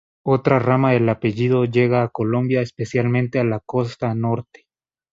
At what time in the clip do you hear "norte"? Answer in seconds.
4.15-4.65